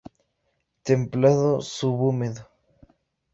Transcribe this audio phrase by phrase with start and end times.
[0.87, 2.41] Templado Subhúmedo.